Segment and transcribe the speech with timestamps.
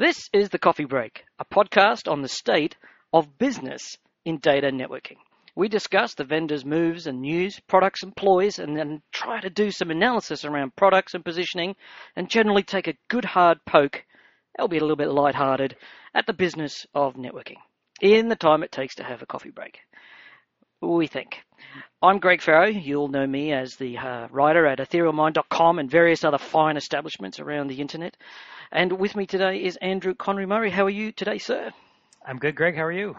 [0.00, 2.74] This is The Coffee Break, a podcast on the state
[3.12, 5.18] of business in data networking.
[5.54, 9.70] We discuss the vendors' moves and news, products and ploys, and then try to do
[9.70, 11.76] some analysis around products and positioning,
[12.16, 14.06] and generally take a good hard poke,
[14.58, 15.76] albeit a little bit light-hearted,
[16.14, 17.58] at the business of networking
[18.00, 19.80] in the time it takes to have a coffee break.
[20.82, 21.36] We think.
[22.02, 22.66] I'm Greg Ferro.
[22.66, 27.66] You'll know me as the uh, writer at etherealmind.com and various other fine establishments around
[27.66, 28.16] the internet.
[28.72, 30.70] And with me today is Andrew Conry Murray.
[30.70, 31.70] How are you today, sir?
[32.26, 32.76] I'm good, Greg.
[32.76, 33.14] How are you?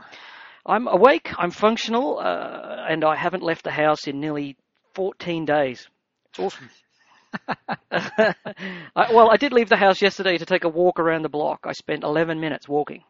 [0.66, 4.58] I'm awake, I'm functional, uh, and I haven't left the house in nearly
[4.96, 5.88] 14 days.
[6.30, 6.70] It's awesome.
[7.92, 11.66] I, well, I did leave the house yesterday to take a walk around the block.
[11.66, 13.04] I spent 11 minutes walking.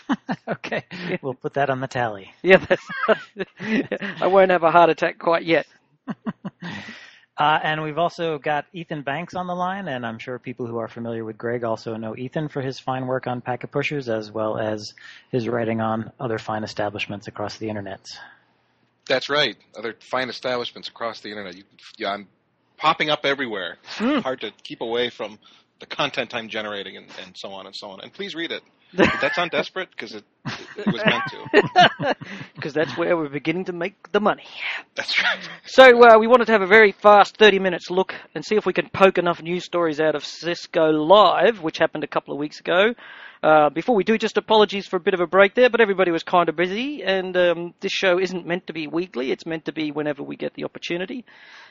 [0.48, 0.84] okay,
[1.22, 2.32] we'll put that on the tally.
[2.42, 2.64] Yeah,
[4.20, 5.66] I won't have a heart attack quite yet.
[7.34, 10.76] Uh, and we've also got Ethan Banks on the line, and I'm sure people who
[10.76, 14.30] are familiar with Greg also know Ethan for his fine work on packet pushers as
[14.30, 14.92] well as
[15.30, 18.06] his writing on other fine establishments across the internet.
[19.08, 21.56] That's right, other fine establishments across the internet.
[21.56, 21.64] You,
[21.96, 22.28] yeah, I'm
[22.76, 23.78] popping up everywhere.
[23.96, 24.22] Mm.
[24.22, 25.38] Hard to keep away from
[25.82, 28.00] the content I'm generating and, and so on and so on.
[28.00, 28.62] And please read it.
[28.94, 29.90] Did that sound desperate?
[29.90, 30.24] Because it,
[30.78, 32.16] it, was meant to.
[32.54, 34.44] Because that's where we're beginning to make the money.
[34.94, 35.48] That's right.
[35.64, 38.64] So uh, we wanted to have a very fast 30 minutes look and see if
[38.64, 42.38] we can poke enough news stories out of Cisco Live, which happened a couple of
[42.38, 42.94] weeks ago.
[43.42, 46.12] Uh, before we do, just apologies for a bit of a break there, but everybody
[46.12, 49.32] was kind of busy, and um, this show isn't meant to be weekly.
[49.32, 51.24] It's meant to be whenever we get the opportunity.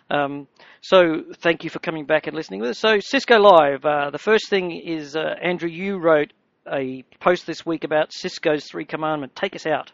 [0.10, 0.48] Um,
[0.82, 2.80] so thank you for coming back and listening with us.
[2.80, 6.34] So Cisco Live, uh, the first thing is uh, Andrew, you wrote
[6.70, 9.34] a post this week about Cisco's three commandment.
[9.36, 9.94] Take us out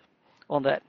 [0.49, 0.81] on that.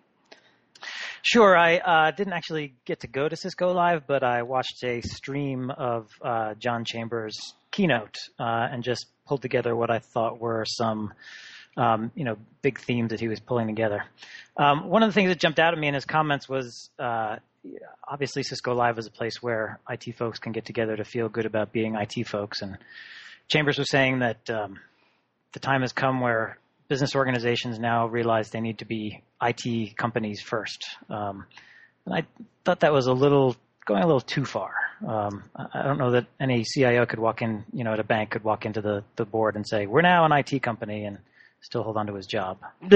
[1.22, 1.56] Sure.
[1.56, 5.70] I uh, didn't actually get to go to Cisco Live, but I watched a stream
[5.70, 7.36] of uh, John Chambers'
[7.70, 11.12] keynote uh, and just pulled together what I thought were some,
[11.76, 14.04] um, you know, big themes that he was pulling together.
[14.56, 17.36] Um, one of the things that jumped out at me in his comments was uh,
[18.06, 21.46] obviously Cisco Live is a place where IT folks can get together to feel good
[21.46, 22.78] about being IT folks, and
[23.48, 24.78] Chambers was saying that um,
[25.52, 26.58] the time has come where
[26.88, 30.84] business organizations now realize they need to be IT companies first.
[31.10, 31.44] Um,
[32.06, 32.26] and I
[32.64, 33.56] thought that was a little
[33.88, 34.74] going a little too far.
[35.06, 38.30] Um, I don't know that any CIO could walk in, you know, at a bank
[38.30, 41.18] could walk into the, the board and say, "We're now an IT company," and
[41.62, 42.58] still hold on to his job.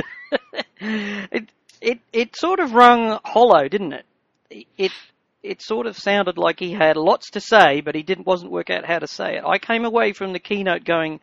[0.81, 1.48] it
[1.81, 4.66] it it sort of rung hollow, didn't it?
[4.76, 4.92] It
[5.42, 8.69] it sort of sounded like he had lots to say, but he didn't wasn't work
[8.69, 9.44] out how to say it.
[9.47, 11.20] I came away from the keynote going,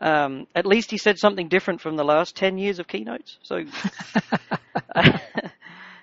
[0.00, 3.38] um, at least he said something different from the last 10 years of keynotes.
[3.42, 3.64] So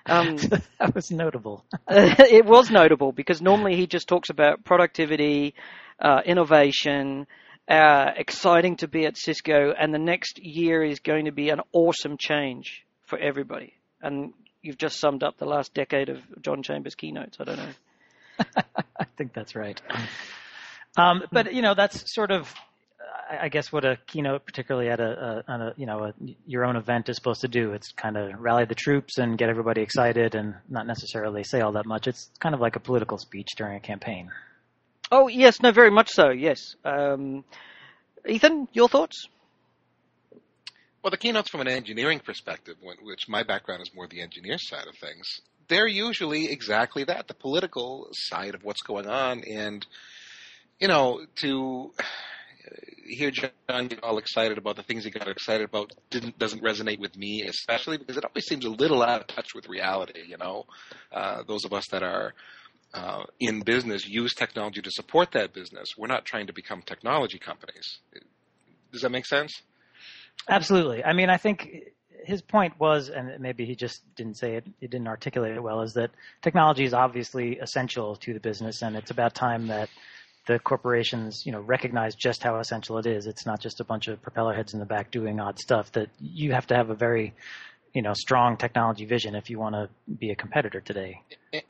[0.06, 0.36] um,
[0.78, 1.64] that was notable.
[1.88, 5.54] it was notable because normally he just talks about productivity,
[6.00, 7.26] uh, innovation,
[7.68, 11.60] uh, exciting to be at Cisco, and the next year is going to be an
[11.72, 13.74] awesome change for everybody.
[14.00, 14.32] And
[14.62, 17.38] you've just summed up the last decade of John Chambers' keynotes.
[17.40, 17.72] I don't know.
[18.98, 19.80] I think that's right.
[20.96, 22.52] Um, but you know, that's sort of
[23.40, 26.14] I guess what a keynote, particularly at a, a, a you know a,
[26.46, 27.72] your own event, is supposed to do.
[27.72, 31.72] It's kind of rally the troops and get everybody excited, and not necessarily say all
[31.72, 32.06] that much.
[32.06, 34.30] It's kind of like a political speech during a campaign.
[35.10, 36.30] Oh yes, no, very much so.
[36.30, 37.44] Yes, um,
[38.28, 39.28] Ethan, your thoughts?
[41.02, 44.86] Well, the keynotes from an engineering perspective, which my background is more the engineer side
[44.86, 49.86] of things, they're usually exactly that, the political side of what's going on, and
[50.78, 51.92] you know to
[53.04, 56.98] hear John get all excited about the things he got excited about didn't doesn't resonate
[56.98, 60.20] with me, especially because it always seems a little out of touch with reality.
[60.26, 60.64] You know,
[61.12, 62.34] uh, those of us that are
[62.94, 65.94] uh, in business use technology to support that business.
[65.96, 67.98] We're not trying to become technology companies.
[68.92, 69.62] Does that make sense?
[70.48, 71.04] Absolutely.
[71.04, 71.92] I mean, I think
[72.24, 75.80] his point was, and maybe he just didn't say it, he didn't articulate it well,
[75.82, 76.10] is that
[76.42, 79.88] technology is obviously essential to the business, and it's about time that
[80.46, 83.26] the corporations, you know, recognize just how essential it is.
[83.26, 85.92] It's not just a bunch of propeller heads in the back doing odd stuff.
[85.92, 87.32] That you have to have a very,
[87.94, 91.20] you know, strong technology vision if you want to be a competitor today.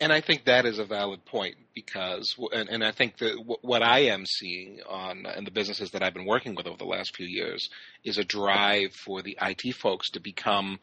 [0.01, 3.83] And I think that is a valid point because, and, and I think that what
[3.83, 7.15] I am seeing on in the businesses that I've been working with over the last
[7.15, 7.69] few years
[8.05, 10.79] is a drive for the IT folks to become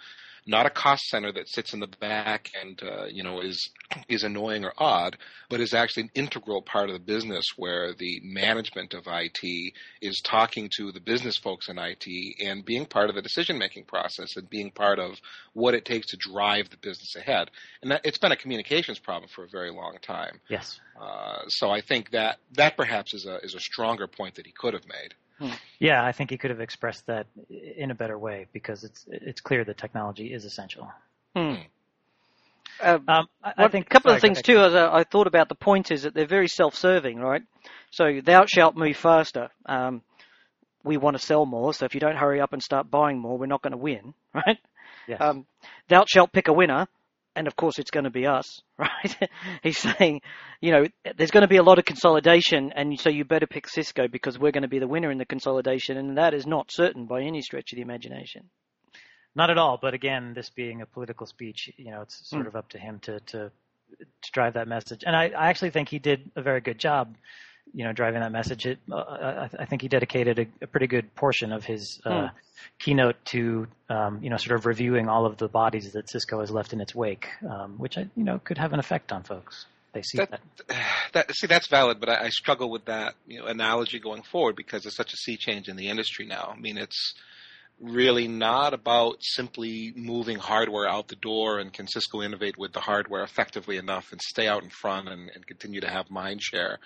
[0.46, 3.70] not a cost center that sits in the back and uh, you know is
[4.08, 5.18] is annoying or odd,
[5.50, 10.22] but is actually an integral part of the business where the management of IT is
[10.24, 12.08] talking to the business folks in IT
[12.44, 15.20] and being part of the decision making process and being part of
[15.54, 17.50] what it takes to drive the business ahead.
[17.82, 20.40] And that, it's been a communications problem for a very long time.
[20.50, 20.80] Yes.
[21.00, 24.52] Uh, so I think that that perhaps is a is a stronger point that he
[24.52, 25.14] could have made.
[25.80, 29.42] Yeah, I think he could have expressed that in a better way because it's it's
[29.42, 30.92] clear that technology is essential.
[31.36, 31.56] Hmm.
[32.82, 34.60] Um, Um, I, I think a couple sorry, of things too.
[34.60, 37.42] As I, I thought about the point is that they're very self-serving, right?
[37.92, 39.50] So thou shalt move faster.
[39.66, 40.02] Um,
[40.84, 43.38] we want to sell more, so if you don't hurry up and start buying more,
[43.38, 44.58] we're not going to win, right?
[45.08, 45.20] Yes.
[45.22, 45.46] Um,
[45.90, 46.88] thou shalt pick a winner,
[47.40, 49.30] and of course it's going to be us, right?
[49.64, 50.22] He's saying,
[50.60, 53.68] you know, there's going to be a lot of consolidation, and so you better pick
[53.68, 56.70] Cisco because we're going to be the winner in the consolidation, and that is not
[56.72, 58.50] certain by any stretch of the imagination.
[59.36, 59.80] Not at all.
[59.82, 62.48] But again, this being a political speech, you know, it's sort Hmm.
[62.50, 63.52] of up to him to to
[64.24, 65.04] to drive that message.
[65.06, 67.16] And I, I actually think he did a very good job,
[67.74, 68.66] you know, driving that message.
[68.66, 72.30] It, uh, I, I think he dedicated a, a pretty good portion of his uh,
[72.30, 72.36] Hmm.
[72.80, 76.52] keynote to, um, you know, sort of reviewing all of the bodies that Cisco has
[76.52, 79.66] left in its wake, um, which I, you know, could have an effect on folks.
[79.94, 80.32] They see that.
[80.32, 80.42] That,
[81.14, 84.56] that see that's valid, but I, I struggle with that you know analogy going forward
[84.56, 86.54] because it's such a sea change in the industry now.
[86.56, 87.14] I mean, it's
[87.82, 92.82] really not about simply moving hardware out the door and can Cisco innovate with the
[92.82, 96.80] hardware effectively enough and stay out in front and, and continue to have mind share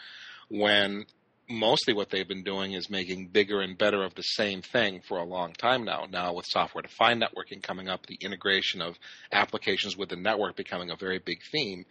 [0.50, 1.06] when
[1.50, 5.18] mostly what they've been doing is making bigger and better of the same thing for
[5.18, 6.07] a long time now.
[6.10, 8.98] Now with software defined networking coming up, the integration of
[9.31, 11.86] applications with the network becoming a very big theme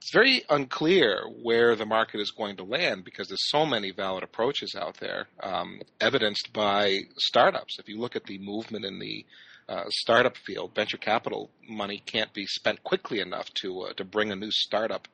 [0.00, 4.24] it's very unclear where the market is going to land because there's so many valid
[4.24, 7.78] approaches out there, um, evidenced by startups.
[7.78, 9.26] If you look at the movement in the
[9.68, 14.32] uh, startup field, venture capital money can't be spent quickly enough to uh, to bring
[14.32, 15.06] a new startup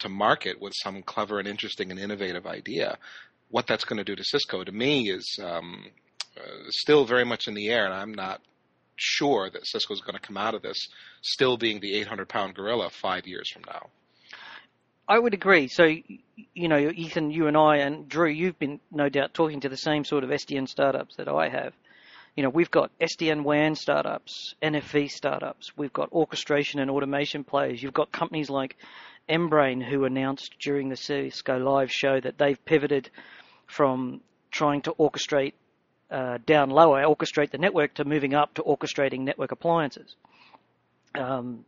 [0.00, 2.98] to market with some clever and interesting and innovative idea.
[3.50, 5.86] What that's going to do to Cisco, to me, is um,
[6.36, 8.40] uh, still very much in the air, and I'm not
[8.96, 10.88] sure that Cisco is going to come out of this
[11.22, 13.88] still being the 800 pound gorilla five years from now.
[15.08, 15.68] I would agree.
[15.68, 19.68] So, you know, Ethan, you and I, and Drew, you've been no doubt talking to
[19.70, 21.72] the same sort of SDN startups that I have.
[22.36, 27.82] You know, we've got SDN WAN startups, NFV startups, we've got orchestration and automation players.
[27.82, 28.76] You've got companies like
[29.28, 33.10] Embrane who announced during the Cisco Live show that they've pivoted
[33.66, 34.20] from
[34.50, 35.52] trying to orchestrate
[36.10, 40.16] uh, down lower, orchestrate the network, to moving up to orchestrating network appliances.
[41.14, 41.64] Um,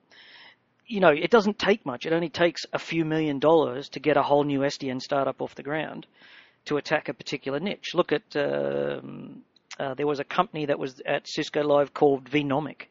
[0.86, 2.06] you know, it doesn't take much.
[2.06, 5.54] It only takes a few million dollars to get a whole new SDN startup off
[5.54, 6.06] the ground
[6.64, 7.94] to attack a particular niche.
[7.94, 9.42] Look at um,
[9.78, 12.86] uh, there was a company that was at Cisco Live called Vnomic,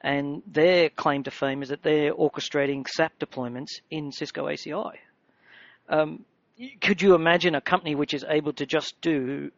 [0.00, 4.94] and their claim to fame is that they're orchestrating SAP deployments in Cisco ACI.
[5.88, 6.24] Um,
[6.80, 9.50] could you imagine a company which is able to just do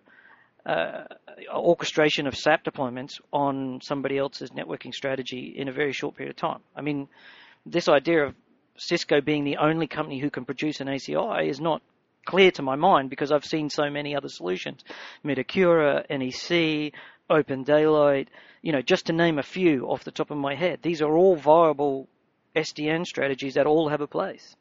[0.67, 1.05] uh,
[1.53, 6.37] orchestration of SAP deployments on somebody else's networking strategy in a very short period of
[6.37, 6.61] time?
[6.77, 7.09] I mean,
[7.65, 8.35] this idea of
[8.77, 11.83] Cisco being the only company who can produce an ACI is not
[12.25, 14.85] clear to my mind because I've seen so many other solutions.
[15.25, 16.93] Midokura, NEC,
[17.31, 18.29] Open Daylight,
[18.63, 20.81] you know, just to name a few off the top of my head.
[20.83, 22.09] These are all viable
[22.57, 24.57] SDN strategies that all have a place.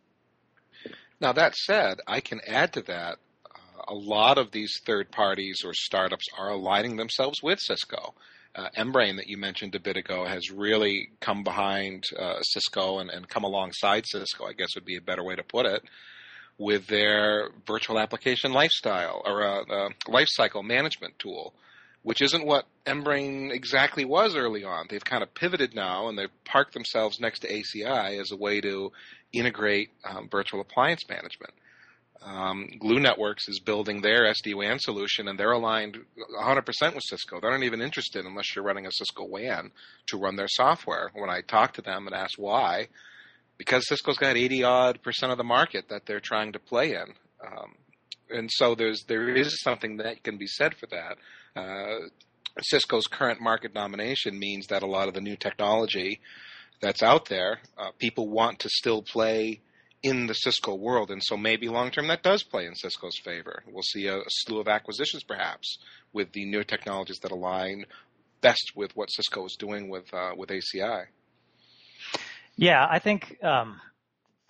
[1.20, 5.62] Now, that said, I can add to that uh, a lot of these third parties
[5.66, 8.14] or startups are aligning themselves with Cisco.
[8.56, 13.10] Uh, Embrane, that you mentioned a bit ago, has really come behind uh, Cisco and,
[13.10, 15.84] and come alongside Cisco, I guess would be a better way to put it,
[16.58, 21.54] with their virtual application lifestyle or uh, uh, lifecycle management tool,
[22.08, 24.86] which isn't what Embrane exactly was early on.
[24.90, 28.62] They've kind of pivoted now and they've parked themselves next to ACI as a way
[28.62, 28.94] to
[29.34, 31.52] integrate um, virtual appliance management.
[32.22, 35.98] Um, Glue Networks is building their SD-WAN solution, and they're aligned
[36.42, 37.42] 100% with Cisco.
[37.42, 39.72] They're not even interested, unless you're running a Cisco WAN,
[40.08, 41.12] to run their software.
[41.14, 42.88] When I talk to them and ask why,
[43.58, 47.14] because Cisco's got 80 odd percent of the market that they're trying to play in,
[47.46, 47.76] um,
[48.30, 51.18] and so there's there is something that can be said for that.
[51.58, 52.08] Uh,
[52.62, 56.20] Cisco's current market domination means that a lot of the new technology
[56.82, 59.62] that's out there, uh, people want to still play
[60.04, 63.64] in the Cisco world, and so maybe long term that does play in Cisco's favor.
[63.68, 65.80] We'll see a, a slew of acquisitions perhaps
[66.14, 67.86] with the new technologies that align
[68.42, 71.06] best with what Cisco is doing with uh, with ACI.
[72.56, 73.82] Yeah, I think um,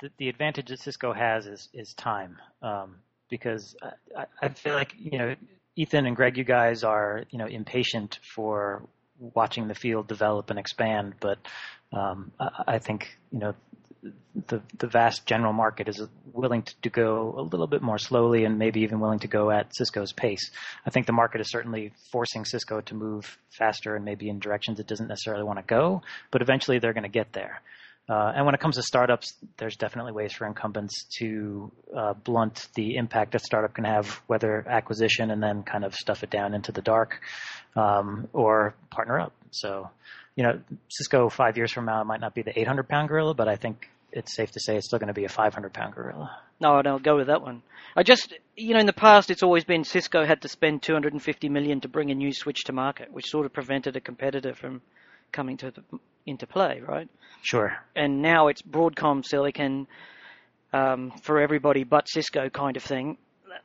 [0.01, 2.97] the, the advantage that Cisco has is is time, um,
[3.29, 3.75] because
[4.15, 5.35] I, I feel like you know
[5.77, 8.83] Ethan and Greg, you guys are you know impatient for
[9.19, 11.37] watching the field develop and expand, but
[11.93, 13.53] um, I, I think you know
[14.47, 16.01] the the vast general market is
[16.33, 19.51] willing to, to go a little bit more slowly and maybe even willing to go
[19.51, 20.51] at Cisco's pace.
[20.85, 24.79] I think the market is certainly forcing Cisco to move faster and maybe in directions
[24.79, 27.61] it doesn't necessarily want to go, but eventually they're going to get there.
[28.09, 32.69] Uh, and when it comes to startups, there's definitely ways for incumbents to uh, blunt
[32.75, 36.53] the impact a startup can have, whether acquisition and then kind of stuff it down
[36.53, 37.19] into the dark,
[37.75, 39.33] um, or partner up.
[39.51, 39.89] So,
[40.35, 40.59] you know,
[40.89, 43.89] Cisco five years from now might not be the 800 pound gorilla, but I think
[44.13, 46.37] it's safe to say it's still going to be a 500 pound gorilla.
[46.61, 47.61] No, I'll go with that one.
[47.95, 51.49] I just, you know, in the past, it's always been Cisco had to spend 250
[51.49, 54.81] million to bring a new switch to market, which sort of prevented a competitor from
[55.31, 57.09] coming to the, into play, right?
[57.41, 57.77] Sure.
[57.95, 59.87] And now it's Broadcom Silicon
[60.73, 63.17] um, for everybody but Cisco kind of thing.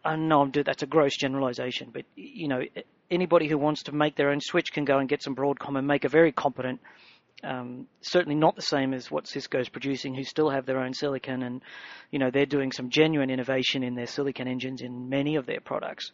[0.04, 2.62] I know I'm doing, that's a gross generalization, but you know
[3.10, 5.86] anybody who wants to make their own switch can go and get some Broadcom and
[5.86, 6.80] make a very competent.
[7.44, 11.42] Um, certainly not the same as what Cisco's producing, who still have their own silicon,
[11.42, 11.60] and
[12.10, 15.60] you know they're doing some genuine innovation in their silicon engines in many of their
[15.60, 16.12] products.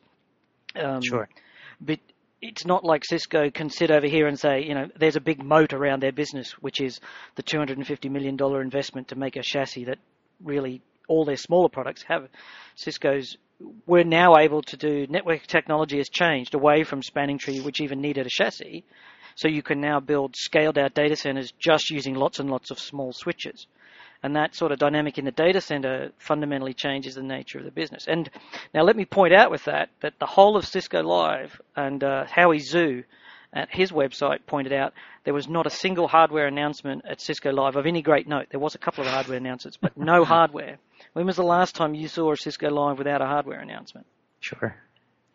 [0.74, 1.28] Um, sure.
[1.80, 2.00] But
[2.40, 5.42] it's not like Cisco can sit over here and say, you know, there's a big
[5.42, 7.00] moat around their business, which is
[7.34, 9.98] the $250 million investment to make a chassis that
[10.42, 12.28] really all their smaller products have.
[12.76, 13.36] Cisco's,
[13.86, 18.00] we're now able to do, network technology has changed away from spanning tree, which even
[18.00, 18.84] needed a chassis.
[19.34, 22.78] So you can now build scaled out data centers just using lots and lots of
[22.78, 23.66] small switches.
[24.22, 27.70] And that sort of dynamic in the data center fundamentally changes the nature of the
[27.70, 28.06] business.
[28.08, 28.28] And
[28.74, 32.24] now let me point out with that that the whole of Cisco Live and uh,
[32.26, 33.04] Howie Xu
[33.52, 34.92] at his website pointed out
[35.24, 38.46] there was not a single hardware announcement at Cisco Live of any great note.
[38.50, 40.78] There was a couple of hardware announcements, but no hardware.
[41.12, 44.06] When was the last time you saw a Cisco Live without a hardware announcement?
[44.40, 44.76] Sure.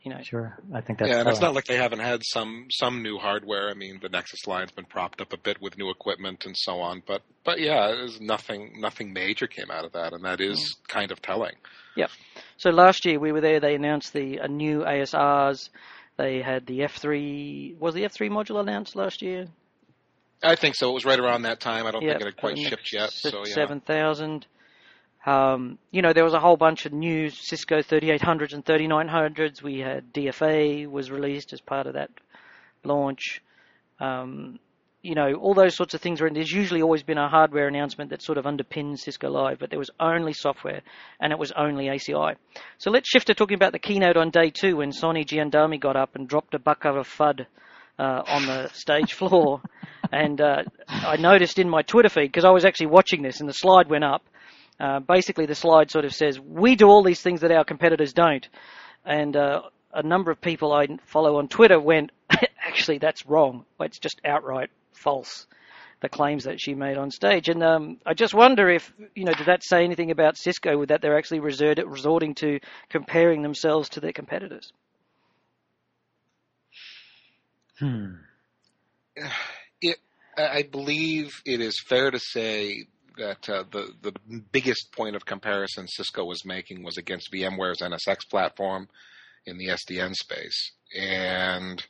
[0.03, 0.60] You know, sure.
[0.74, 3.69] I think that's yeah, and it's not like they haven't had some some new hardware.
[3.69, 6.81] I mean, the Nexus line's been propped up a bit with new equipment and so
[6.81, 10.60] on, but but yeah, there's nothing nothing major came out of that, and that is
[10.60, 10.88] mm.
[10.89, 11.53] kind of telling.
[11.95, 12.10] Yep.
[12.57, 13.62] So last year we were there.
[13.62, 15.69] They announced the a new ASRs.
[16.17, 17.79] They had the F3.
[17.79, 19.48] Was the F3 module announced last year?
[20.43, 20.89] I think so.
[20.89, 21.88] It was right around that time.
[21.88, 22.13] I don't yep.
[22.13, 23.12] think it had quite shipped yet.
[23.12, 23.53] So yeah.
[23.53, 24.48] Seven thousand.
[25.25, 29.62] Um, you know, there was a whole bunch of new Cisco 3800s and 3900s.
[29.62, 32.10] We had DFA was released as part of that
[32.84, 33.42] launch.
[34.00, 34.60] Um,
[35.01, 36.22] you know, all those sorts of things.
[36.22, 39.70] Were, there's usually always been a hardware announcement that sort of underpins Cisco Live, but
[39.70, 40.82] there was only software
[41.20, 42.36] and it was only ACI.
[42.77, 45.98] So let's shift to talking about the keynote on day two when Soni Jiandani got
[45.98, 47.46] up and dropped a bucket of FUD
[48.00, 49.62] uh, on the stage floor.
[50.12, 53.50] and uh, I noticed in my Twitter feed, because I was actually watching this and
[53.50, 54.24] the slide went up,
[54.80, 58.13] uh, basically, the slide sort of says we do all these things that our competitors
[58.13, 58.48] don't,
[59.06, 59.62] and uh,
[59.94, 62.12] a number of people I follow on Twitter went,
[62.65, 63.65] actually, that's wrong.
[63.80, 65.48] It's just outright false.
[66.01, 69.34] The claims that she made on stage, and um, I just wonder if you know,
[69.34, 70.77] did that say anything about Cisco?
[70.77, 74.74] With that, they're actually resorting to comparing themselves to their competitors.
[77.80, 78.15] Hmm.
[79.86, 79.98] It,
[80.38, 82.86] I believe it is fair to say
[83.17, 84.13] that uh, the the
[84.51, 88.89] biggest point of comparison Cisco was making was against VMware's NSX platform
[89.46, 91.84] in the SDN space, and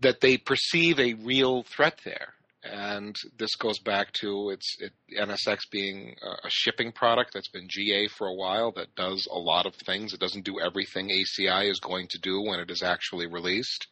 [0.00, 2.34] that they perceive a real threat there.
[2.64, 8.08] And this goes back to its it, NSX being a shipping product that's been GA
[8.08, 10.12] for a while that does a lot of things.
[10.12, 13.86] It doesn't do everything ACI is going to do when it is actually released.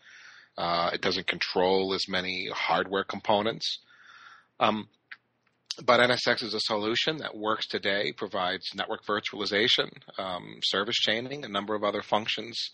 [0.58, 3.78] Uh, it doesn't control as many hardware components.
[4.58, 4.88] Um,
[5.84, 11.48] but NSX is a solution that works today, provides network virtualization, um, service chaining, a
[11.48, 12.70] number of other functions,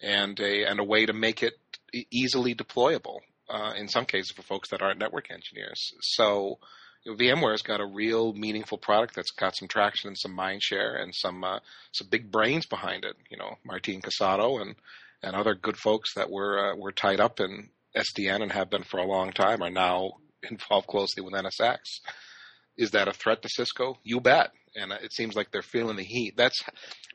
[0.00, 1.54] and a and a way to make it
[2.10, 3.18] easily deployable.
[3.48, 5.92] Uh, in some cases, for folks that aren't network engineers.
[6.00, 6.58] So,
[7.04, 10.62] you know, VMware's got a real meaningful product that's got some traction and some mind
[10.62, 11.58] share and some uh,
[11.92, 13.16] some big brains behind it.
[13.30, 14.76] You know, Martin Casado and
[15.22, 18.82] and other good folks that were uh, were tied up in SDN and have been
[18.82, 20.12] for a long time are now
[20.50, 21.78] involved closely with NSX.
[22.76, 23.98] Is that a threat to Cisco?
[24.02, 24.50] You bet.
[24.76, 26.36] And it seems like they're feeling the heat.
[26.36, 26.62] That's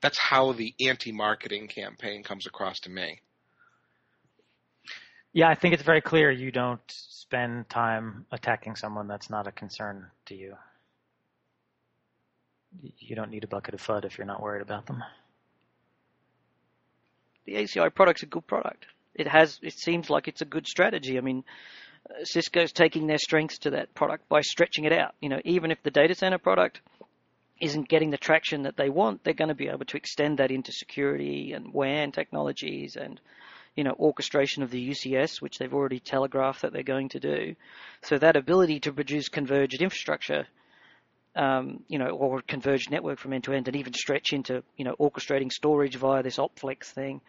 [0.02, 3.20] that's how the anti-marketing campaign comes across to me.
[5.34, 9.52] Yeah, I think it's very clear you don't spend time attacking someone that's not a
[9.52, 10.56] concern to you.
[12.98, 15.04] You don't need a bucket of FUD if you're not worried about them.
[17.46, 18.86] The ACI product's a good product.
[19.16, 19.60] It has.
[19.62, 21.18] It seems like it's a good strategy.
[21.18, 21.44] I mean,
[22.24, 25.16] Cisco's taking their strengths to that product by stretching it out.
[25.22, 26.82] You know, even if the data center product
[27.60, 30.52] isn't getting the traction that they want, they're going to be able to extend that
[30.52, 33.20] into security and WAN technologies and
[33.76, 37.56] you know orchestration of the UCS, which they've already telegraphed that they're going to do.
[38.02, 40.48] So that ability to produce converged infrastructure,
[41.36, 44.86] um, you know, or converged network from end to end, and even stretch into you
[44.86, 47.22] know orchestrating storage via this OpFlex thing.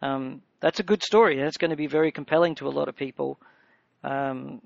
[0.00, 2.88] Um, that's a good story, and it's going to be very compelling to a lot
[2.88, 3.38] of people
[4.02, 4.60] um,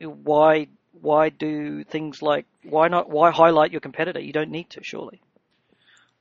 [0.00, 0.68] why
[1.00, 4.20] why do things like why not why highlight your competitor?
[4.20, 5.20] You don't need to, surely.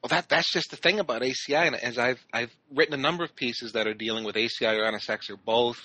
[0.02, 3.24] Well, that that's just the thing about ACI, and as I've I've written a number
[3.24, 5.80] of pieces that are dealing with ACI or NSX or both,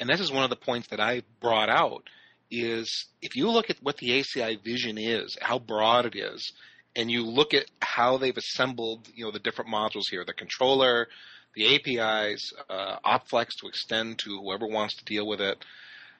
[0.00, 2.08] and this is one of the points that I brought out
[2.50, 6.52] is if you look at what the ACI vision is, how broad it is,
[6.94, 11.08] and you look at how they've assembled, you know, the different modules here, the controller,
[11.54, 15.64] the APIs, uh, OpFlex to extend to whoever wants to deal with it,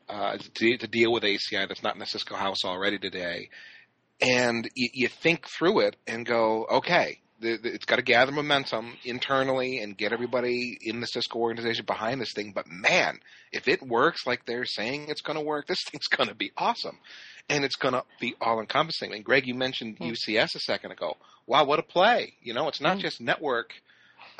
[0.09, 3.49] uh, to, to, deal with ACI that's not in the Cisco house already today.
[4.21, 8.33] And you, you think through it and go, okay, the, the, it's got to gather
[8.33, 12.53] momentum internally and get everybody in the Cisco organization behind this thing.
[12.55, 13.19] But man,
[13.53, 16.53] if it works like they're saying it's going to work, this thing's going to be
[16.57, 16.99] awesome.
[17.49, 19.13] And it's going to be all encompassing.
[19.13, 20.13] And Greg, you mentioned mm.
[20.13, 21.17] UCS a second ago.
[21.47, 22.35] Wow, what a play.
[22.41, 23.01] You know, it's not mm.
[23.01, 23.73] just network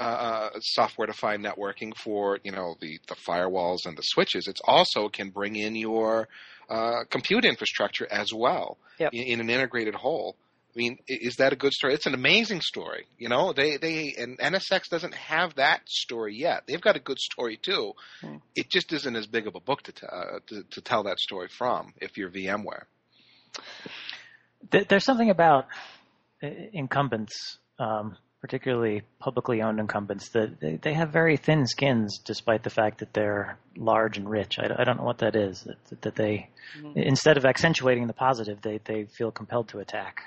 [0.03, 4.49] uh, uh software defined networking for you know the the firewalls and the switches.
[4.49, 6.29] It also can bring in your
[6.69, 9.13] uh, compute infrastructure as well yep.
[9.13, 10.37] in, in, an integrated whole.
[10.75, 11.93] I mean, is that a good story?
[11.93, 13.05] It's an amazing story.
[13.19, 16.63] You know, they they and NSX doesn't have that story yet.
[16.67, 17.93] They've got a good story too.
[18.23, 18.37] Hmm.
[18.55, 21.19] It just isn't as big of a book to, t- uh, to, to tell that
[21.19, 22.85] story from if you're VMware.
[24.71, 25.67] There's something about
[26.43, 32.65] uh, incumbents, um, particularly publicly owned incumbents, that they, they, have very thin skins, despite
[32.65, 34.59] the fact that they're large and rich.
[34.59, 35.63] I, I don't know what that is.
[35.63, 36.99] That, that they, mm-hmm.
[36.99, 40.23] instead of accentuating the positive, they they feel compelled to attack.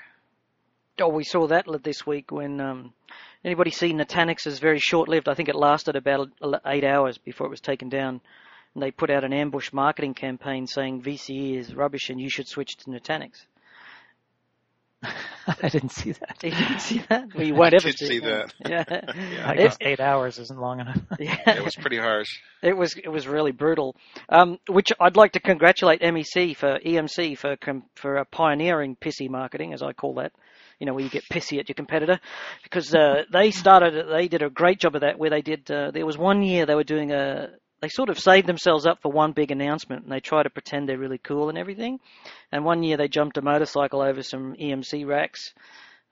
[0.98, 2.94] Oh, we saw that this week when um,
[3.44, 5.28] anybody see Nutanix is very short-lived.
[5.28, 6.30] I think it lasted about
[6.64, 8.22] eight hours before it was taken down.
[8.72, 12.48] And they put out an ambush marketing campaign saying VCE is rubbish and you should
[12.48, 13.44] switch to Nutanix.
[15.62, 16.42] I didn't see that.
[16.42, 17.34] You didn't see that?
[17.34, 18.52] Well, you won't see, see that.
[18.66, 18.84] Yeah.
[18.90, 19.48] yeah.
[19.48, 20.98] I guess eight hours isn't long enough.
[21.18, 21.56] yeah.
[21.56, 22.38] It was pretty harsh.
[22.62, 23.94] It was it was really brutal.
[24.28, 27.56] Um, which I'd like to congratulate MEC for EMC for
[27.94, 30.32] for pioneering pissy marketing, as I call that
[30.78, 32.20] you know, where you get pissy at your competitor,
[32.62, 35.18] because uh, they started, they did a great job of that.
[35.18, 37.48] Where they did, uh, there was one year they were doing a,
[37.80, 40.88] they sort of saved themselves up for one big announcement, and they try to pretend
[40.88, 42.00] they're really cool and everything.
[42.52, 45.54] And one year they jumped a motorcycle over some EMC racks.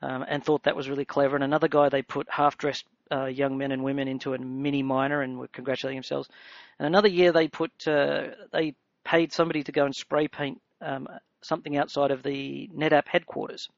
[0.03, 1.35] Um, and thought that was really clever.
[1.35, 5.23] And another guy, they put half-dressed uh, young men and women into a mini miner
[5.23, 6.29] and were congratulating themselves.
[6.79, 8.75] And another year, they put uh, they
[9.05, 11.09] paid somebody to go and spray paint um,
[11.43, 13.69] something outside of the NetApp headquarters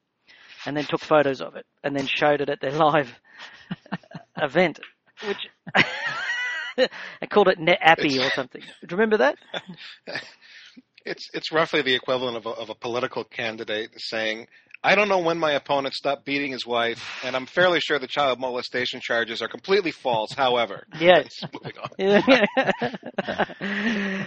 [0.65, 3.21] and then took photos of it and then showed it at their live
[4.37, 4.81] event,
[5.27, 5.49] which
[7.23, 8.61] I called it NetAppy or something.
[8.61, 9.37] Do you remember that?
[11.09, 14.49] It's it's roughly the equivalent of a, of a political candidate saying,
[14.83, 18.07] I don't know when my opponent stopped beating his wife, and I'm fairly sure the
[18.07, 20.33] child molestation charges are completely false.
[20.33, 21.43] However, yes.
[21.53, 21.73] moving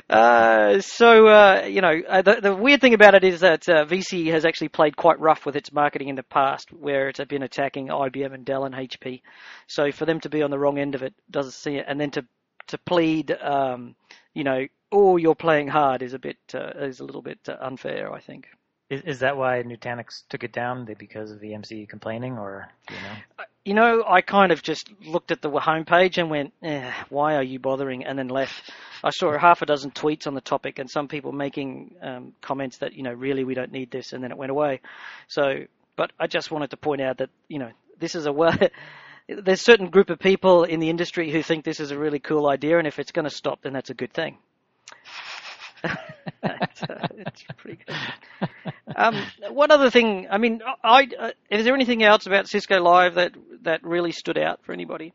[0.09, 3.85] uh, so uh, you know, uh, the, the weird thing about it is that uh,
[3.85, 7.43] VCE has actually played quite rough with its marketing in the past, where it's been
[7.43, 9.21] attacking IBM and Dell and HP.
[9.67, 11.99] So for them to be on the wrong end of it doesn't see it, and
[11.99, 12.25] then to
[12.69, 13.95] to plead, um,
[14.33, 17.57] you know, oh, you're playing hard is a bit uh, is a little bit uh,
[17.61, 18.47] unfair, I think.
[18.89, 20.85] Is, is that why Nutanix took it down?
[20.97, 23.15] Because of the EMC complaining, or you know?
[23.39, 27.35] Uh, you know, I kind of just looked at the homepage and went, eh, "Why
[27.35, 28.71] are you bothering?" and then left.
[29.03, 32.77] I saw half a dozen tweets on the topic, and some people making um, comments
[32.77, 34.81] that you know, really, we don't need this, and then it went away.
[35.27, 38.57] So, but I just wanted to point out that you know, this is a well.
[39.29, 42.19] There's a certain group of people in the industry who think this is a really
[42.19, 44.37] cool idea, and if it's going to stop, then that's a good thing.
[45.83, 48.49] it's, uh, it's pretty good.
[48.95, 53.15] Um, one other thing, I mean, I, uh, is there anything else about Cisco Live
[53.15, 55.13] that that really stood out for anybody?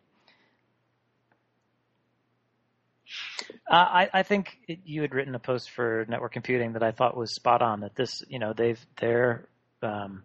[3.70, 6.92] Uh, I, I, think it, you had written a post for network computing that I
[6.92, 7.80] thought was spot on.
[7.80, 9.48] That this, you know, they've they're
[9.82, 10.22] um,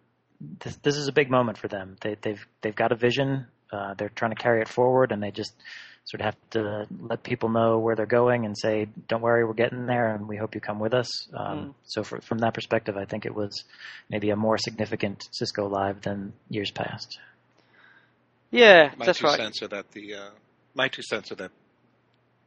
[0.60, 1.96] this, this is a big moment for them.
[2.00, 3.46] They, they've, they've got a vision.
[3.72, 5.54] Uh, they're trying to carry it forward, and they just
[6.04, 9.54] sort of have to let people know where they're going and say, "Don't worry, we're
[9.54, 11.74] getting there, and we hope you come with us." Um, mm.
[11.84, 13.64] So, for, from that perspective, I think it was
[14.08, 17.18] maybe a more significant Cisco Live than years past.
[18.50, 19.36] Yeah, my that's two right.
[19.36, 20.30] Cents are that the uh,
[20.74, 21.52] my two cents are that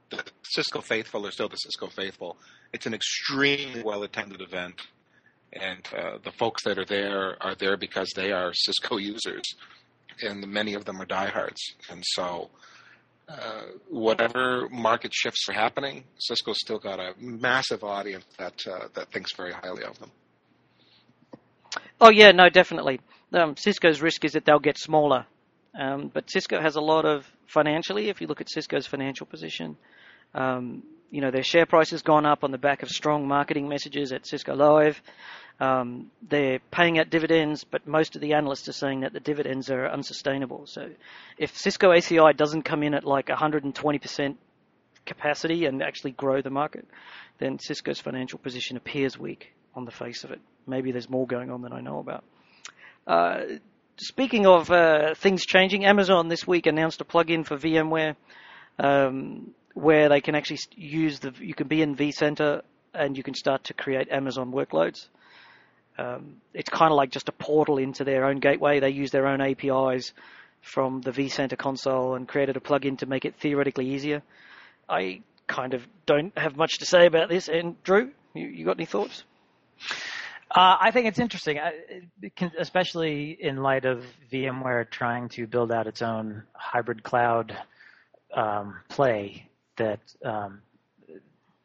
[0.10, 2.38] the Cisco faithful are still the Cisco faithful.
[2.74, 4.82] It's an extremely well attended event,
[5.54, 9.44] and uh, the folks that are there are there because they are Cisco users,
[10.22, 12.50] and many of them are diehards, and so
[13.30, 19.12] uh, whatever market shifts are happening, Cisco's still got a massive audience that uh, that
[19.12, 20.12] thinks very highly of them.
[22.02, 23.00] Oh yeah, no, definitely.
[23.32, 25.26] Um, Cisco's risk is that they'll get smaller,
[25.80, 28.10] um, but Cisco has a lot of financially.
[28.10, 29.78] If you look at Cisco's financial position,
[30.36, 33.70] um, you know their share price has gone up on the back of strong marketing
[33.70, 35.00] messages at Cisco Live.
[35.60, 39.70] Um, they're paying out dividends, but most of the analysts are saying that the dividends
[39.70, 40.66] are unsustainable.
[40.66, 40.90] So
[41.38, 44.36] if Cisco ACI doesn't come in at like 120%
[45.06, 46.88] capacity and actually grow the market,
[47.38, 50.42] then Cisco's financial position appears weak on the face of it.
[50.66, 52.24] Maybe there's more going on than I know about.
[53.06, 53.60] Uh,
[53.98, 58.16] speaking of uh, things changing, Amazon this week announced a plugin for VMware
[58.80, 61.34] um, where they can actually use the.
[61.40, 62.62] You can be in vCenter
[62.94, 65.08] and you can start to create Amazon workloads.
[65.98, 68.80] Um, it's kind of like just a portal into their own gateway.
[68.80, 70.14] They use their own APIs
[70.62, 74.24] from the vCenter console and created a plugin to make it theoretically easier.
[74.90, 77.48] I kind of don't have much to say about this.
[77.48, 79.24] And Drew, you, you got any thoughts?
[80.50, 81.60] Uh, I think it's interesting,
[82.60, 87.58] especially in light of VMware trying to build out its own hybrid cloud
[88.36, 90.62] um, play that um,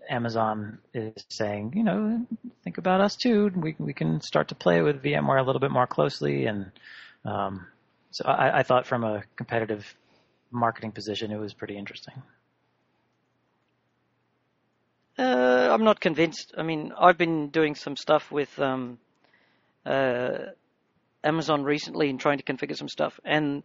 [0.09, 2.27] Amazon is saying, you know,
[2.65, 3.51] think about us too.
[3.55, 6.71] We we can start to play with VMware a little bit more closely, and
[7.25, 7.67] um,
[8.11, 9.95] so I, I thought from a competitive
[10.51, 12.15] marketing position, it was pretty interesting.
[15.19, 16.55] Uh, I'm not convinced.
[16.57, 18.99] I mean, I've been doing some stuff with um,
[19.85, 20.39] uh,
[21.25, 23.63] Amazon recently and trying to configure some stuff, and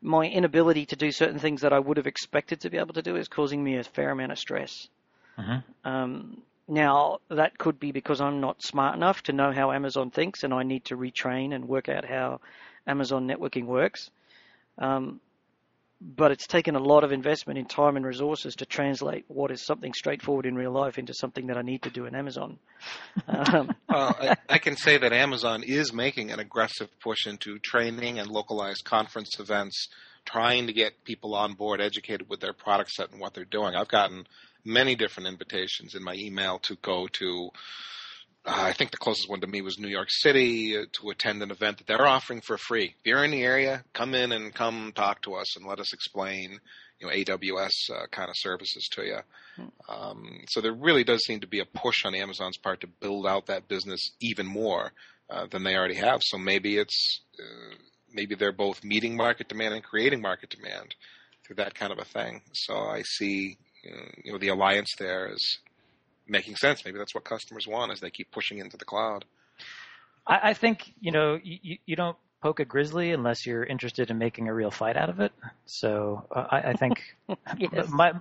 [0.00, 3.02] my inability to do certain things that I would have expected to be able to
[3.02, 4.88] do is causing me a fair amount of stress.
[5.38, 5.88] Mm-hmm.
[5.88, 10.42] Um, now, that could be because I'm not smart enough to know how Amazon thinks,
[10.42, 12.40] and I need to retrain and work out how
[12.86, 14.10] Amazon networking works.
[14.78, 15.20] Um,
[16.00, 19.64] but it's taken a lot of investment in time and resources to translate what is
[19.64, 22.58] something straightforward in real life into something that I need to do in Amazon.
[23.28, 28.18] Um, well, I, I, can say that Amazon is making an aggressive push into training
[28.18, 29.88] and localized conference events,
[30.24, 33.74] trying to get people on board, educated with their product set and what they're doing.
[33.74, 34.26] I've gotten
[34.64, 37.50] many different invitations in my email to go to.
[38.46, 41.42] Uh, I think the closest one to me was New York City uh, to attend
[41.42, 42.94] an event that they're offering for free.
[43.00, 45.92] If you're in the area, come in and come talk to us and let us
[45.92, 46.60] explain,
[47.00, 49.18] you know, AWS uh, kind of services to you.
[49.56, 49.64] Hmm.
[49.88, 53.26] Um, so there really does seem to be a push on Amazon's part to build
[53.26, 54.92] out that business even more
[55.28, 56.20] uh, than they already have.
[56.22, 57.74] So maybe it's uh,
[58.12, 60.94] maybe they're both meeting market demand and creating market demand
[61.44, 62.42] through that kind of a thing.
[62.52, 63.58] So I see
[64.24, 65.58] you know the alliance there is
[66.28, 66.84] making sense.
[66.84, 69.24] Maybe that's what customers want as they keep pushing into the cloud.
[70.26, 74.18] I, I think you know you, you don't poke a grizzly unless you're interested in
[74.18, 75.32] making a real fight out of it.
[75.64, 77.02] So uh, I, I, think
[77.58, 77.88] yes.
[77.88, 78.12] my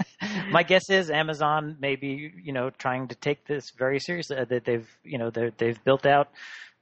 [0.50, 4.36] my guess is Amazon may be you know trying to take this very seriously.
[4.36, 6.28] Uh, that they've you know they've built out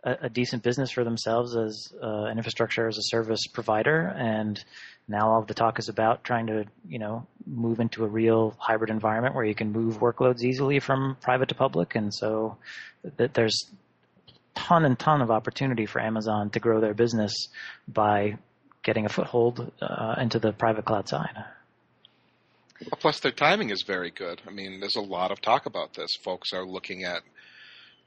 [0.04, 4.62] a, a, decent business for themselves as uh, an infrastructure as a service provider, and
[5.08, 8.90] now all the talk is about trying to you know move into a real hybrid
[8.90, 12.56] environment where you can move workloads easily from private to public, and so
[13.16, 13.70] th- there's
[14.54, 17.32] ton and ton of opportunity for Amazon to grow their business
[17.86, 18.36] by
[18.82, 21.44] getting a foothold uh, into the private cloud side.
[23.00, 24.40] Plus, their timing is very good.
[24.46, 26.10] I mean, there's a lot of talk about this.
[26.22, 27.22] Folks are looking at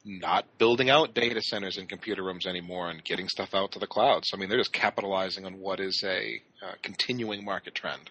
[0.03, 3.87] not building out data centers and computer rooms anymore and getting stuff out to the
[3.87, 4.23] cloud.
[4.25, 8.09] So, I mean, they're just capitalizing on what is a uh, continuing market trend.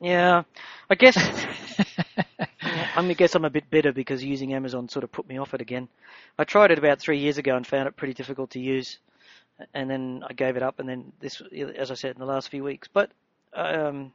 [0.00, 0.44] Yeah,
[0.88, 1.16] I guess.
[2.62, 5.38] I'm mean, I guess I'm a bit bitter because using Amazon sort of put me
[5.38, 5.88] off it again.
[6.38, 8.98] I tried it about three years ago and found it pretty difficult to use,
[9.74, 10.78] and then I gave it up.
[10.78, 11.42] And then this,
[11.76, 13.10] as I said, in the last few weeks, but
[13.54, 14.12] um,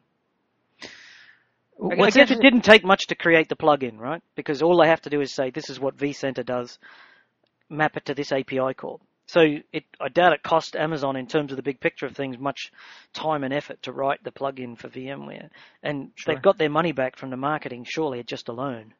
[1.91, 4.21] I guess it didn't take much to create the plugin, right?
[4.35, 6.79] Because all they have to do is say, "This is what vCenter does,"
[7.69, 9.01] map it to this API call.
[9.25, 9.41] So
[9.71, 12.71] it, I doubt it cost Amazon in terms of the big picture of things much
[13.13, 15.49] time and effort to write the plugin for VMware,
[15.81, 16.33] and sure.
[16.33, 18.93] they've got their money back from the marketing surely just alone.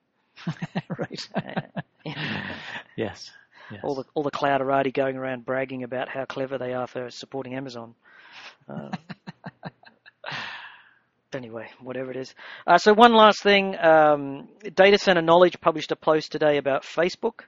[0.98, 1.30] right.
[1.36, 2.56] Uh, yeah.
[2.96, 3.32] Yes.
[3.72, 3.80] Yes.
[3.84, 7.56] All the all the clouderati going around bragging about how clever they are for supporting
[7.56, 7.96] Amazon.
[8.70, 8.92] Uh,
[11.36, 12.34] anyway, whatever it is.
[12.66, 17.42] Uh, so one last thing, um, Data Center Knowledge published a post today about Facebook,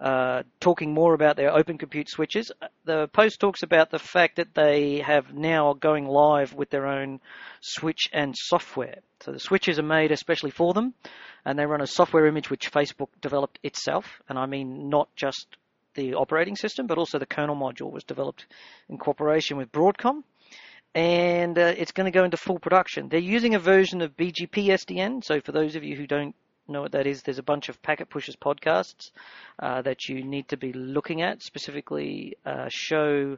[0.00, 2.52] uh, talking more about their open compute switches.
[2.84, 7.20] The post talks about the fact that they have now going live with their own
[7.60, 8.98] switch and software.
[9.20, 10.94] So the switches are made especially for them,
[11.44, 15.46] and they run a software image which Facebook developed itself, and I mean not just
[15.94, 18.46] the operating system, but also the kernel module was developed
[18.88, 20.22] in cooperation with Broadcom
[20.94, 23.08] and uh, it's going to go into full production.
[23.08, 25.24] They're using a version of BGP SDN.
[25.24, 26.34] So for those of you who don't
[26.68, 29.10] know what that is, there's a bunch of Packet Pushers podcasts
[29.58, 33.36] uh, that you need to be looking at, specifically uh, show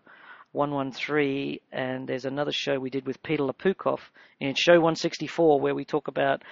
[0.52, 4.00] 113, and there's another show we did with Peter Lapukhov
[4.40, 6.42] in show 164 where we talk about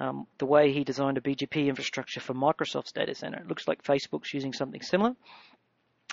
[0.00, 3.38] um, the way he designed a BGP infrastructure for Microsoft's data center.
[3.38, 5.14] It looks like Facebook's using something similar.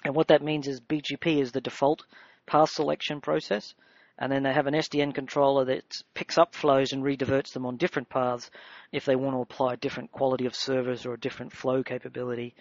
[0.04, 2.04] And what that means is BGP is the default
[2.46, 3.74] path selection process,
[4.20, 7.78] and then they have an SDN controller that picks up flows and rediverts them on
[7.78, 8.52] different paths
[8.92, 12.54] if they want to apply a different quality of service or a different flow capability.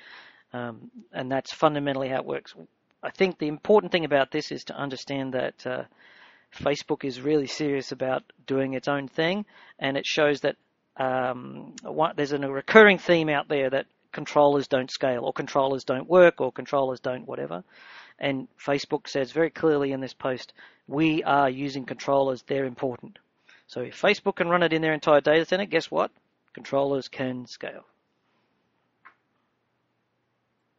[0.52, 2.54] Um, and that's fundamentally how it works.
[3.02, 5.82] I think the important thing about this is to understand that uh,
[6.54, 9.44] Facebook is really serious about doing its own thing,
[9.80, 10.56] and it shows that
[10.96, 11.74] um,
[12.16, 16.52] there's a recurring theme out there that controllers don't scale, or controllers don't work, or
[16.52, 17.64] controllers don't whatever.
[18.18, 20.52] And Facebook says very clearly in this post,
[20.88, 23.18] we are using controllers, they're important.
[23.66, 26.10] So if Facebook can run it in their entire data center, guess what?
[26.54, 27.84] Controllers can scale.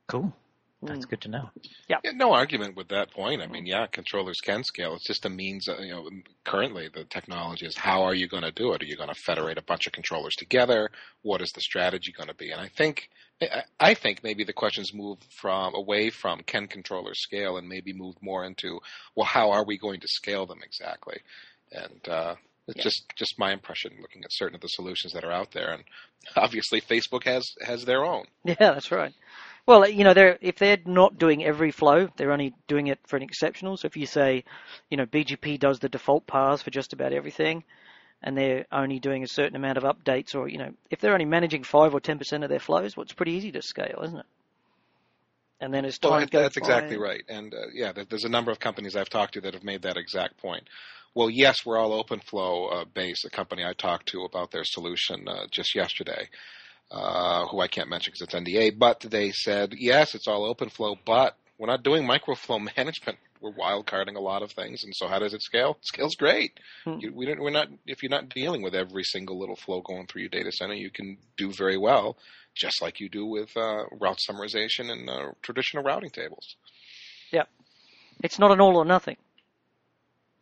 [0.08, 0.34] Cool.
[0.82, 1.10] That's mm.
[1.10, 1.50] good to know.
[1.90, 1.98] Yeah.
[2.04, 2.12] yeah.
[2.12, 3.42] No argument with that point.
[3.42, 4.96] I mean, yeah, controllers can scale.
[4.96, 6.10] It's just a means, of, you know,
[6.46, 8.82] currently the technology is how are you going to do it?
[8.82, 10.90] Are you going to federate a bunch of controllers together?
[11.22, 12.52] What is the strategy going to be?
[12.52, 13.10] And I think,
[13.80, 18.16] I think maybe the questions move from away from can controllers scale and maybe move
[18.22, 18.80] more into,
[19.16, 21.20] well, how are we going to scale them exactly?
[21.72, 22.36] And, uh,
[22.68, 22.84] it's yeah.
[22.84, 25.84] just just my impression looking at certain of the solutions that are out there, and
[26.36, 28.26] obviously Facebook has has their own.
[28.44, 29.12] Yeah, that's right.
[29.66, 33.18] Well, you know, they're, if they're not doing every flow, they're only doing it for
[33.18, 33.78] an exceptional.
[33.78, 34.44] So if you say,
[34.90, 37.64] you know, BGP does the default paths for just about everything,
[38.22, 41.26] and they're only doing a certain amount of updates, or you know, if they're only
[41.26, 44.20] managing five or ten percent of their flows, well, it's pretty easy to scale, isn't
[44.20, 44.26] it?
[45.62, 47.24] And then as time well, goes that's exactly right.
[47.28, 49.98] And uh, yeah, there's a number of companies I've talked to that have made that
[49.98, 50.64] exact point.
[51.16, 53.26] Well, yes, we're all OpenFlow uh, based.
[53.26, 56.30] A company I talked to about their solution uh, just yesterday
[56.92, 60.70] uh, who I can't mention because it's NDA, but they said, yes, it's all open
[60.70, 63.18] flow, but we're not doing microflow management.
[63.42, 65.78] We're wildcarding a lot of things, and so how does it scale?
[65.80, 66.60] It scales great.
[66.84, 66.98] Hmm.
[67.00, 70.08] You, we don't, we're not if you're not dealing with every single little flow going
[70.08, 72.18] through your data center, you can do very well,
[72.54, 76.58] just like you do with uh, route summarization and uh, traditional routing tables.
[77.32, 77.44] Yeah,
[78.22, 79.16] it's not an all or nothing.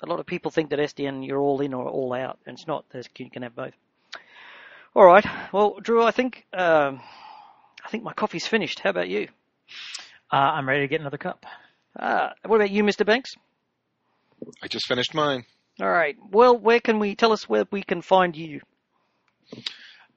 [0.02, 2.68] A lot of people think that SDN you're all in or all out, and it's
[2.68, 2.86] not.
[2.92, 3.74] There's, you can have both.
[4.98, 5.28] All right.
[5.54, 7.02] Well, Drew, I think um,
[7.86, 8.80] I think my coffee's finished.
[8.80, 9.28] How about you?
[10.34, 11.46] Uh, I'm ready to get another cup.
[11.96, 13.06] Uh, what about you, Mr.
[13.06, 13.36] Banks?
[14.64, 15.46] I just finished mine.
[15.80, 16.18] All right.
[16.32, 18.62] Well, where can we tell us where we can find you?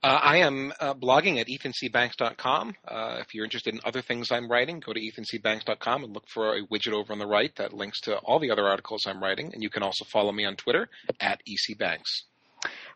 [0.03, 2.75] Uh, I am uh, blogging at ethancbanks.com.
[2.89, 6.57] Uh, if you're interested in other things I'm writing, go to ethancbanks.com and look for
[6.57, 9.53] a widget over on the right that links to all the other articles I'm writing.
[9.53, 10.89] And you can also follow me on Twitter
[11.21, 12.23] at ecbanks.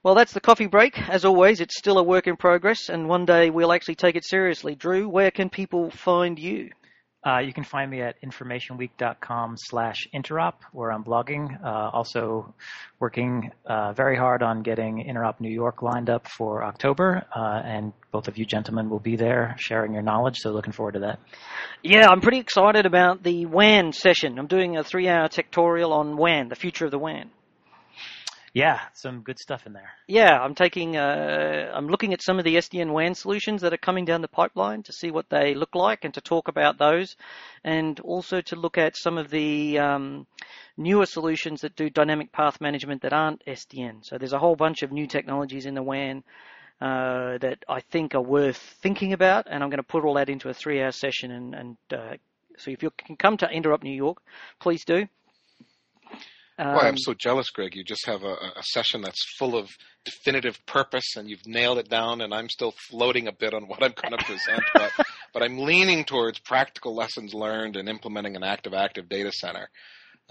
[0.04, 1.00] Well, that's the coffee break.
[1.08, 4.24] As always, it's still a work in progress, and one day we'll actually take it
[4.26, 4.74] seriously.
[4.74, 6.68] Drew, where can people find you?
[7.26, 11.58] Uh, you can find me at informationweek.com slash interop, where I'm blogging.
[11.64, 12.54] Uh, also
[13.00, 17.94] working uh, very hard on getting Interop New York lined up for October, uh, and
[18.12, 21.18] both of you gentlemen will be there sharing your knowledge, so looking forward to that.
[21.82, 24.38] Yeah, I'm pretty excited about the WAN session.
[24.38, 27.30] I'm doing a three-hour tutorial on WAN, the future of the WAN.
[28.54, 29.90] Yeah, some good stuff in there.
[30.06, 33.78] Yeah, I'm taking, uh, I'm looking at some of the SDN WAN solutions that are
[33.78, 37.16] coming down the pipeline to see what they look like and to talk about those,
[37.64, 40.28] and also to look at some of the um,
[40.76, 44.06] newer solutions that do dynamic path management that aren't SDN.
[44.06, 46.22] So there's a whole bunch of new technologies in the WAN
[46.80, 50.28] uh, that I think are worth thinking about, and I'm going to put all that
[50.28, 51.32] into a three-hour session.
[51.32, 52.14] And, and uh,
[52.56, 54.18] so if you can come to Interop New York,
[54.60, 55.08] please do.
[56.58, 57.74] Um, Boy, I'm so jealous, Greg.
[57.74, 59.68] You just have a, a, session that's full of
[60.04, 62.20] definitive purpose, and you've nailed it down.
[62.20, 64.92] And I'm still floating a bit on what I'm going to present, but
[65.32, 69.68] but I'm leaning towards practical lessons learned and implementing an active-active data center.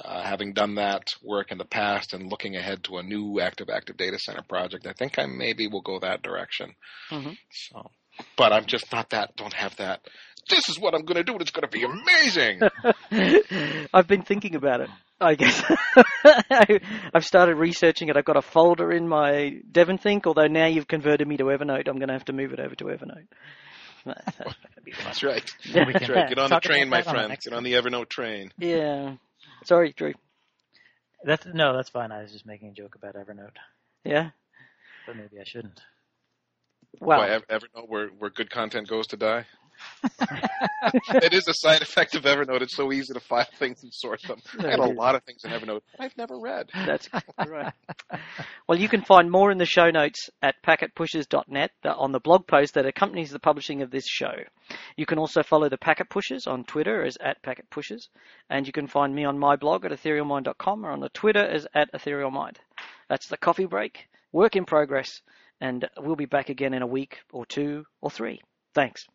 [0.03, 3.95] Uh, having done that work in the past and looking ahead to a new active-active
[3.95, 6.73] data center project, I think I maybe will go that direction.
[7.11, 7.33] Mm-hmm.
[7.51, 7.91] So,
[8.35, 9.35] but I'm just not that.
[9.35, 10.01] Don't have that.
[10.49, 12.61] This is what I'm going to do, and it's going to be amazing.
[13.93, 14.89] I've been thinking about it.
[15.19, 15.63] I guess
[17.13, 18.17] I've started researching it.
[18.17, 21.97] I've got a folder in my DevonThink, although now you've converted me to Evernote, I'm
[21.97, 23.27] going to have to move it over to Evernote.
[24.05, 24.37] That's,
[25.03, 25.55] That's right.
[25.73, 26.29] That's right.
[26.29, 27.37] Get on the train, my friend.
[27.41, 28.51] Get on the Evernote train.
[28.57, 29.15] Yeah.
[29.65, 30.13] Sorry, Drew.
[31.23, 32.11] That's no, that's fine.
[32.11, 33.55] I was just making a joke about Evernote.
[34.03, 34.31] Yeah.
[35.07, 35.79] But maybe I shouldn't.
[36.99, 39.45] Well, Why, Evernote, where where good content goes to die.
[41.13, 42.61] It is a side effect of Evernote.
[42.61, 44.39] It's so easy to file things and sort them.
[44.59, 46.69] I have a lot of things in Evernote I've never read.
[46.73, 47.09] That's
[47.47, 47.73] right.
[48.67, 52.73] well, you can find more in the show notes at packetpushers.net on the blog post
[52.73, 54.33] that accompanies the publishing of this show.
[54.97, 58.09] You can also follow the Packet Pushers on Twitter as at Packet Pushers,
[58.49, 61.67] and you can find me on my blog at etherealmind.com or on the Twitter as
[61.73, 62.57] at etherealmind.
[63.09, 65.21] That's the coffee break, work in progress,
[65.61, 68.41] and we'll be back again in a week or two or three.
[68.73, 69.07] Thanks.